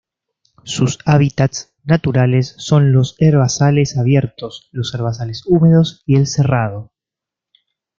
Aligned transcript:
Sus 0.63 0.97
hábitats 1.05 1.75
naturales 1.83 2.55
son 2.57 2.91
los 2.91 3.15
herbazales 3.19 3.97
abiertos, 3.97 4.67
los 4.71 4.95
herbazales 4.95 5.43
húmedos 5.45 6.01
y 6.07 6.15
el 6.15 6.25
cerrado. 6.25 6.91